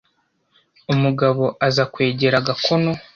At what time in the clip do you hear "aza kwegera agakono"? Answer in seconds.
1.67-2.91